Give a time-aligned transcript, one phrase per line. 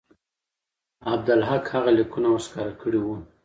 [1.13, 3.15] عبدالحق هغه لیکونه ورښکاره کړي وو.